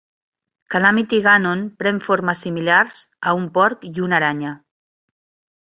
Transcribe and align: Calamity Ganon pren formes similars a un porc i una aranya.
Calamity 0.75 1.19
Ganon 1.27 1.61
pren 1.83 2.01
formes 2.07 2.43
similars 2.47 3.05
a 3.33 3.37
un 3.43 3.47
porc 3.59 3.89
i 3.93 3.95
una 4.09 4.19
aranya. 4.23 4.59